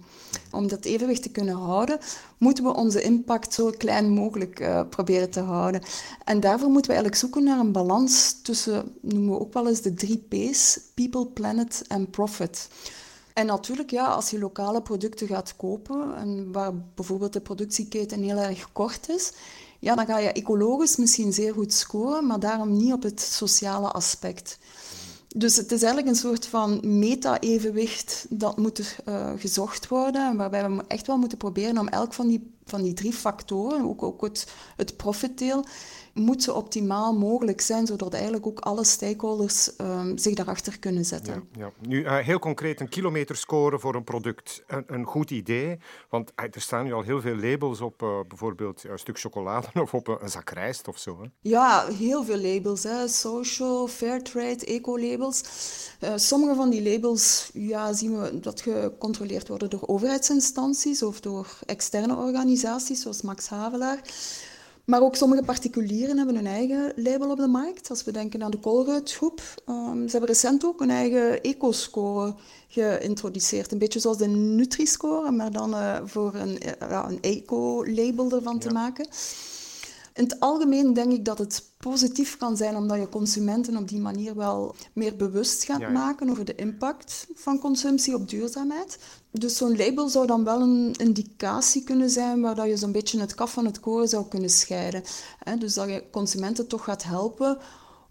Om 0.51 0.67
dat 0.67 0.85
evenwicht 0.85 1.21
te 1.21 1.31
kunnen 1.31 1.55
houden, 1.55 1.99
moeten 2.37 2.63
we 2.63 2.73
onze 2.73 3.01
impact 3.01 3.53
zo 3.53 3.69
klein 3.77 4.09
mogelijk 4.09 4.85
proberen 4.89 5.29
te 5.29 5.39
houden. 5.39 5.81
En 6.23 6.39
daarvoor 6.39 6.69
moeten 6.69 6.91
we 6.91 6.97
eigenlijk 6.97 7.21
zoeken 7.21 7.43
naar 7.43 7.59
een 7.59 7.71
balans 7.71 8.41
tussen, 8.41 8.95
noemen 9.01 9.33
we 9.33 9.39
ook 9.39 9.53
wel 9.53 9.67
eens 9.67 9.81
de 9.81 9.93
drie 9.93 10.25
P's, 10.29 10.79
people, 10.93 11.25
planet 11.25 11.83
en 11.87 12.09
profit. 12.09 12.67
En 13.37 13.45
natuurlijk, 13.45 13.91
ja, 13.91 14.05
als 14.05 14.29
je 14.29 14.39
lokale 14.39 14.81
producten 14.81 15.27
gaat 15.27 15.55
kopen, 15.55 16.15
en 16.15 16.51
waar 16.51 16.73
bijvoorbeeld 16.95 17.33
de 17.33 17.41
productieketen 17.41 18.23
heel 18.23 18.37
erg 18.37 18.71
kort 18.71 19.09
is, 19.09 19.31
ja, 19.79 19.95
dan 19.95 20.05
ga 20.05 20.17
je 20.19 20.31
ecologisch 20.31 20.95
misschien 20.95 21.33
zeer 21.33 21.53
goed 21.53 21.73
scoren, 21.73 22.27
maar 22.27 22.39
daarom 22.39 22.77
niet 22.77 22.93
op 22.93 23.03
het 23.03 23.21
sociale 23.21 23.91
aspect. 23.91 24.57
Dus 25.27 25.55
het 25.55 25.71
is 25.71 25.81
eigenlijk 25.81 26.07
een 26.07 26.21
soort 26.21 26.45
van 26.45 26.99
meta-evenwicht 26.99 28.25
dat 28.29 28.57
moet 28.57 28.95
uh, 29.07 29.29
gezocht 29.37 29.87
worden, 29.87 30.37
waarbij 30.37 30.69
we 30.69 30.83
echt 30.87 31.07
wel 31.07 31.17
moeten 31.17 31.37
proberen 31.37 31.77
om 31.77 31.87
elk 31.87 32.13
van 32.13 32.27
die, 32.27 32.53
van 32.65 32.81
die 32.81 32.93
drie 32.93 33.13
factoren, 33.13 33.85
ook, 33.85 34.03
ook 34.03 34.21
het, 34.21 34.47
het 34.75 34.97
profitdeel, 34.97 35.65
moet 36.17 36.43
zo 36.43 36.53
optimaal 36.53 37.13
mogelijk 37.13 37.61
zijn, 37.61 37.87
zodat 37.87 38.13
eigenlijk 38.13 38.47
ook 38.47 38.59
alle 38.59 38.83
stakeholders 38.83 39.71
um, 39.81 40.17
zich 40.17 40.33
daarachter 40.33 40.79
kunnen 40.79 41.05
zetten. 41.05 41.47
Ja, 41.51 41.59
ja. 41.59 41.71
Nu, 41.87 42.03
uh, 42.03 42.17
heel 42.17 42.39
concreet, 42.39 42.79
een 42.79 42.89
kilometer 42.89 43.35
scoren 43.35 43.79
voor 43.79 43.95
een 43.95 44.03
product. 44.03 44.63
Een, 44.67 44.83
een 44.87 45.05
goed 45.05 45.31
idee, 45.31 45.77
want 46.09 46.31
uh, 46.35 46.45
er 46.51 46.61
staan 46.61 46.85
nu 46.85 46.93
al 46.93 47.01
heel 47.01 47.21
veel 47.21 47.35
labels 47.35 47.81
op 47.81 48.01
uh, 48.01 48.09
bijvoorbeeld 48.27 48.83
een 48.83 48.99
stuk 48.99 49.19
chocolade 49.19 49.67
of 49.81 49.93
op 49.93 50.07
een, 50.07 50.17
een 50.19 50.29
zak 50.29 50.49
rijst 50.49 50.87
of 50.87 50.97
zo. 50.97 51.21
Hè? 51.21 51.27
Ja, 51.41 51.87
heel 51.87 52.23
veel 52.23 52.39
labels. 52.39 52.83
Hè. 52.83 53.07
Social, 53.07 53.87
fairtrade, 53.87 54.65
eco-labels. 54.65 55.43
sommige 56.15 56.55
van 56.55 56.69
die 56.69 56.91
labels 56.91 57.49
ja, 57.53 57.93
zien 57.93 58.21
we 58.21 58.39
dat 58.39 58.61
gecontroleerd 58.61 59.47
worden 59.47 59.69
door 59.69 59.87
overheidsinstanties 59.87 61.03
of 61.03 61.19
door 61.19 61.47
externe 61.65 62.15
organisaties, 62.15 63.01
zoals 63.01 63.21
Max 63.21 63.47
Havelaar. 63.47 63.99
Maar 64.87 65.01
ook 65.01 65.15
sommige 65.15 65.43
particulieren 65.43 66.17
hebben 66.17 66.35
hun 66.35 66.47
eigen 66.47 66.93
label 66.95 67.29
op 67.29 67.37
de 67.37 67.47
markt. 67.47 67.89
Als 67.89 68.03
we 68.03 68.11
denken 68.11 68.43
aan 68.43 68.51
de 68.51 68.59
Colruyt-groep. 68.59 69.41
Um, 69.69 70.03
ze 70.05 70.11
hebben 70.11 70.29
recent 70.29 70.65
ook 70.65 70.81
een 70.81 70.89
eigen 70.89 71.41
eco-score 71.41 72.35
geïntroduceerd. 72.67 73.71
Een 73.71 73.77
beetje 73.77 73.99
zoals 73.99 74.17
de 74.17 74.27
Nutri-score, 74.27 75.31
maar 75.31 75.51
dan 75.51 75.69
uh, 75.69 75.97
voor 76.03 76.35
een, 76.35 76.59
uh, 76.81 77.05
een 77.07 77.21
eco-label 77.21 78.31
ervan 78.31 78.53
ja. 78.53 78.59
te 78.59 78.69
maken. 78.69 79.07
In 80.17 80.23
het 80.23 80.39
algemeen 80.39 80.93
denk 80.93 81.11
ik 81.11 81.25
dat 81.25 81.37
het 81.37 81.71
positief 81.77 82.37
kan 82.37 82.57
zijn 82.57 82.75
omdat 82.75 82.99
je 82.99 83.09
consumenten 83.09 83.77
op 83.77 83.87
die 83.87 83.99
manier 83.99 84.35
wel 84.35 84.75
meer 84.93 85.15
bewust 85.15 85.63
gaat 85.63 85.79
ja, 85.79 85.87
ja. 85.87 85.93
maken 85.93 86.29
over 86.29 86.45
de 86.45 86.55
impact 86.55 87.27
van 87.33 87.59
consumptie 87.59 88.15
op 88.15 88.29
duurzaamheid. 88.29 88.99
Dus 89.31 89.57
zo'n 89.57 89.77
label 89.77 90.09
zou 90.09 90.27
dan 90.27 90.43
wel 90.43 90.61
een 90.61 90.93
indicatie 90.93 91.83
kunnen 91.83 92.09
zijn 92.09 92.41
waar 92.41 92.55
dat 92.55 92.67
je 92.67 92.77
zo'n 92.77 92.91
beetje 92.91 93.19
het 93.19 93.35
kaf 93.35 93.51
van 93.51 93.65
het 93.65 93.79
koren 93.79 94.07
zou 94.07 94.27
kunnen 94.27 94.49
scheiden. 94.49 95.03
Dus 95.59 95.73
dat 95.73 95.89
je 95.89 96.03
consumenten 96.11 96.67
toch 96.67 96.83
gaat 96.83 97.03
helpen 97.03 97.57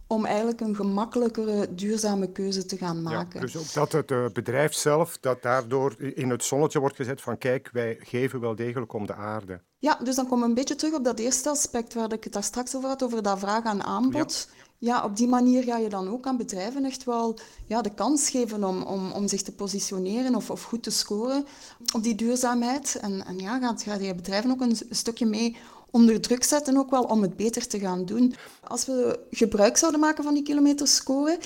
om 0.07 0.25
eigenlijk 0.25 0.61
een 0.61 0.75
gemakkelijkere 0.75 1.75
duurzame 1.75 2.33
keuze 2.33 2.67
te 2.67 2.77
gaan 2.77 3.03
maken. 3.03 3.41
Ja, 3.41 3.47
dus 3.47 3.57
ook 3.57 3.73
dat 3.73 3.93
het 3.93 4.11
uh, 4.11 4.27
bedrijf 4.33 4.75
zelf 4.75 5.19
dat 5.19 5.43
daardoor 5.43 5.95
in 5.99 6.31
het 6.31 6.45
zonnetje 6.45 6.81
wordt 6.81 6.97
gezet 6.97 7.21
van 7.23 7.39
kijk, 7.39 7.69
wij 7.73 7.97
geven 8.01 8.41
wel 8.41 8.55
degelijk 8.55 8.93
om 8.93 9.07
de 9.07 9.15
aarde. 9.15 9.61
Ja, 9.79 9.99
dus 10.03 10.15
dan 10.15 10.25
komen 10.25 10.43
we 10.43 10.49
een 10.49 10.55
beetje 10.55 10.75
terug 10.75 10.95
op 10.95 11.05
dat 11.05 11.19
eerste 11.19 11.49
aspect 11.49 11.95
waar 11.95 12.13
ik 12.13 12.25
het 12.25 12.33
daar 12.33 12.43
straks 12.43 12.77
over 12.77 12.89
had, 12.89 13.03
over 13.03 13.23
dat 13.23 13.39
vraag 13.39 13.65
aan 13.65 13.83
aanbod. 13.83 14.49
Ja. 14.79 14.95
ja. 14.95 15.05
op 15.05 15.17
die 15.17 15.29
manier 15.29 15.63
ga 15.63 15.77
je 15.77 15.89
dan 15.89 16.09
ook 16.09 16.27
aan 16.27 16.37
bedrijven 16.37 16.85
echt 16.85 17.05
wel 17.05 17.39
ja, 17.67 17.83
de 17.83 17.95
kans 17.95 18.31
geven 18.31 18.65
om, 18.65 18.83
om, 18.83 19.13
om 19.13 19.29
zich 19.29 19.43
te 19.43 19.53
positioneren 19.53 20.35
of, 20.35 20.51
of 20.51 20.63
goed 20.63 20.83
te 20.83 20.91
scoren 20.91 21.47
op 21.95 22.03
die 22.03 22.15
duurzaamheid. 22.15 22.99
En, 23.01 23.25
en 23.27 23.39
ja, 23.39 23.59
gaat, 23.59 23.83
gaat 23.83 24.05
je 24.05 24.15
bedrijven 24.15 24.51
ook 24.51 24.61
een 24.61 24.79
stukje 24.91 25.27
mee 25.27 25.57
onder 25.97 26.21
druk 26.21 26.45
zetten 26.45 26.77
ook 26.77 26.91
wel 26.91 27.03
om 27.03 27.23
het 27.23 27.37
beter 27.37 27.67
te 27.67 27.79
gaan 27.79 28.05
doen. 28.05 28.35
Als 28.65 28.87
we 28.87 29.21
gebruik 29.31 29.77
zouden 29.77 30.01
maken 30.01 30.25
van 30.25 30.35
die 30.35 30.43
kilometerscore, 30.43 31.39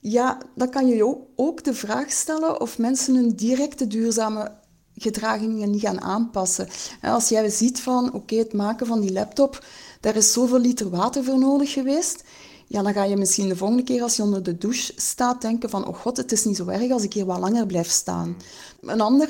ja, 0.00 0.38
dan 0.54 0.70
kan 0.70 0.86
je 0.86 1.16
ook 1.36 1.64
de 1.64 1.74
vraag 1.74 2.10
stellen 2.12 2.60
of 2.60 2.78
mensen 2.78 3.14
hun 3.14 3.28
directe 3.28 3.86
duurzame 3.86 4.52
gedragingen 4.94 5.70
niet 5.70 5.80
gaan 5.80 6.00
aanpassen. 6.00 6.68
Als 7.02 7.28
jij 7.28 7.50
ziet 7.50 7.80
van, 7.80 8.12
oké, 8.12 8.34
het 8.34 8.52
maken 8.52 8.86
van 8.86 9.00
die 9.00 9.12
laptop, 9.12 9.64
daar 10.00 10.16
is 10.16 10.32
zoveel 10.32 10.58
liter 10.58 10.90
water 10.90 11.24
voor 11.24 11.38
nodig 11.38 11.72
geweest, 11.72 12.24
ja, 12.66 12.82
dan 12.82 12.92
ga 12.92 13.04
je 13.04 13.16
misschien 13.16 13.48
de 13.48 13.56
volgende 13.56 13.82
keer 13.82 14.02
als 14.02 14.16
je 14.16 14.22
onder 14.22 14.42
de 14.42 14.58
douche 14.58 14.92
staat 14.96 15.40
denken 15.40 15.70
van, 15.70 15.86
oh 15.86 15.96
god, 15.96 16.16
het 16.16 16.32
is 16.32 16.44
niet 16.44 16.56
zo 16.56 16.66
erg 16.66 16.90
als 16.90 17.02
ik 17.02 17.12
hier 17.12 17.26
wat 17.26 17.38
langer 17.38 17.66
blijf 17.66 17.90
staan. 17.90 18.36
Een 18.80 19.00
ander 19.00 19.28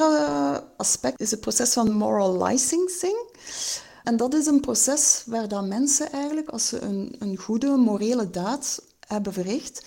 aspect 0.76 1.20
is 1.20 1.30
het 1.30 1.40
proces 1.40 1.72
van 1.72 1.92
moral 1.92 2.44
licensing. 2.44 3.16
En 4.04 4.16
dat 4.16 4.34
is 4.34 4.46
een 4.46 4.60
proces 4.60 5.22
waar 5.26 5.48
dan 5.48 5.68
mensen 5.68 6.12
eigenlijk, 6.12 6.48
als 6.48 6.66
ze 6.66 6.80
een, 6.80 7.16
een 7.18 7.36
goede 7.36 7.76
morele 7.76 8.30
daad 8.30 8.82
hebben 9.06 9.32
verricht, 9.32 9.84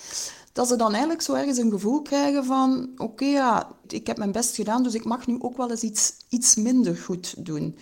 dat 0.52 0.68
ze 0.68 0.76
dan 0.76 0.90
eigenlijk 0.90 1.22
zo 1.22 1.34
ergens 1.34 1.58
een 1.58 1.70
gevoel 1.70 2.02
krijgen 2.02 2.44
van 2.44 2.88
oké, 2.96 3.24
ja, 3.24 3.68
ik 3.88 4.06
heb 4.06 4.18
mijn 4.18 4.32
best 4.32 4.54
gedaan, 4.54 4.82
dus 4.82 4.94
ik 4.94 5.04
mag 5.04 5.26
nu 5.26 5.36
ook 5.40 5.56
wel 5.56 5.70
eens 5.70 5.82
iets, 5.82 6.12
iets 6.28 6.54
minder 6.54 6.96
goed 6.96 7.34
doen. 7.38 7.76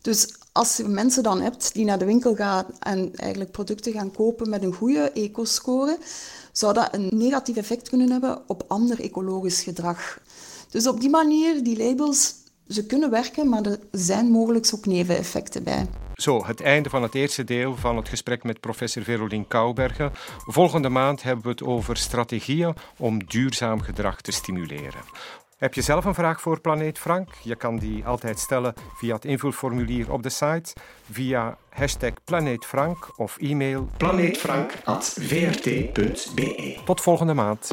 Dus 0.00 0.34
als 0.52 0.76
je 0.76 0.88
mensen 0.88 1.22
dan 1.22 1.40
hebt 1.40 1.74
die 1.74 1.84
naar 1.84 1.98
de 1.98 2.04
winkel 2.04 2.34
gaan 2.34 2.64
en 2.78 3.16
eigenlijk 3.16 3.50
producten 3.50 3.92
gaan 3.92 4.10
kopen 4.10 4.48
met 4.48 4.62
een 4.62 4.74
goede 4.74 5.10
eco-score, 5.10 5.98
zou 6.52 6.74
dat 6.74 6.88
een 6.94 7.08
negatief 7.12 7.56
effect 7.56 7.88
kunnen 7.88 8.10
hebben 8.10 8.42
op 8.46 8.64
ander 8.68 9.00
ecologisch 9.00 9.62
gedrag. 9.62 10.20
Dus 10.70 10.86
op 10.86 11.00
die 11.00 11.10
manier, 11.10 11.64
die 11.64 11.76
labels 11.76 12.34
ze 12.72 12.86
kunnen 12.86 13.10
werken, 13.10 13.48
maar 13.48 13.62
er 13.62 13.78
zijn 13.90 14.30
mogelijk 14.30 14.70
ook 14.74 14.86
neveneffecten 14.86 15.64
bij. 15.64 15.86
Zo, 16.14 16.46
het 16.46 16.60
einde 16.60 16.90
van 16.90 17.02
het 17.02 17.14
eerste 17.14 17.44
deel 17.44 17.76
van 17.76 17.96
het 17.96 18.08
gesprek 18.08 18.44
met 18.44 18.60
professor 18.60 19.02
Verolien 19.02 19.48
Koubergen. 19.48 20.12
Volgende 20.38 20.88
maand 20.88 21.22
hebben 21.22 21.44
we 21.44 21.50
het 21.50 21.62
over 21.62 21.96
strategieën 21.96 22.74
om 22.96 23.26
duurzaam 23.26 23.80
gedrag 23.80 24.20
te 24.20 24.32
stimuleren. 24.32 25.00
Heb 25.62 25.74
je 25.74 25.82
zelf 25.82 26.04
een 26.04 26.14
vraag 26.14 26.40
voor 26.40 26.60
Planeet 26.60 26.98
Frank? 26.98 27.28
Je 27.42 27.56
kan 27.56 27.78
die 27.78 28.04
altijd 28.04 28.38
stellen 28.38 28.74
via 28.94 29.14
het 29.14 29.24
invulformulier 29.24 30.12
op 30.12 30.22
de 30.22 30.30
site, 30.30 30.72
via 31.10 31.56
hashtag 31.68 32.12
planeetfrank 32.24 33.12
of 33.16 33.36
e-mail 33.38 33.88
planeetfrank.vrt.be. 33.96 36.76
Tot 36.84 37.00
volgende 37.00 37.34
maand. 37.34 37.72